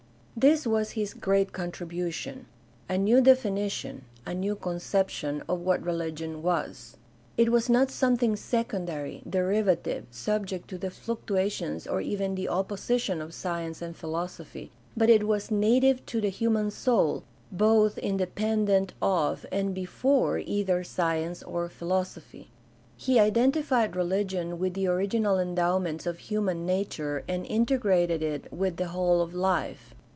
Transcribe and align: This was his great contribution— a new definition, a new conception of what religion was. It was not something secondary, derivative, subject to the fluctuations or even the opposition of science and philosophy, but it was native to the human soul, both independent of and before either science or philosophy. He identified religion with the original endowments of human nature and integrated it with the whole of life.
This 0.33 0.65
was 0.65 0.91
his 0.91 1.13
great 1.13 1.51
contribution— 1.53 2.47
a 2.89 2.97
new 2.97 3.21
definition, 3.21 4.05
a 4.25 4.33
new 4.33 4.55
conception 4.55 5.43
of 5.47 5.59
what 5.59 5.83
religion 5.83 6.41
was. 6.41 6.97
It 7.37 7.51
was 7.51 7.69
not 7.69 7.91
something 7.91 8.35
secondary, 8.35 9.21
derivative, 9.29 10.05
subject 10.09 10.67
to 10.69 10.79
the 10.79 10.89
fluctuations 10.89 11.85
or 11.85 12.01
even 12.01 12.33
the 12.33 12.47
opposition 12.49 13.21
of 13.21 13.35
science 13.35 13.83
and 13.83 13.95
philosophy, 13.95 14.71
but 14.97 15.11
it 15.11 15.27
was 15.27 15.51
native 15.51 16.03
to 16.07 16.19
the 16.21 16.29
human 16.29 16.71
soul, 16.71 17.23
both 17.51 17.99
independent 17.99 18.93
of 18.99 19.45
and 19.51 19.75
before 19.75 20.39
either 20.39 20.83
science 20.83 21.43
or 21.43 21.69
philosophy. 21.69 22.49
He 22.97 23.19
identified 23.19 23.95
religion 23.95 24.57
with 24.57 24.73
the 24.73 24.87
original 24.87 25.37
endowments 25.37 26.07
of 26.07 26.17
human 26.17 26.65
nature 26.65 27.23
and 27.27 27.45
integrated 27.45 28.23
it 28.23 28.51
with 28.51 28.77
the 28.77 28.87
whole 28.87 29.21
of 29.21 29.35
life. 29.35 29.93